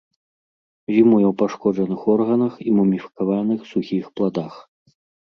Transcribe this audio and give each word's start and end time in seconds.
Зімуе 0.93 1.25
ў 1.27 1.33
пашкоджаных 1.41 2.01
органах 2.13 2.53
і 2.71 2.73
муміфікаваных 2.79 3.59
сухіх 3.73 4.09
пладах. 4.17 4.53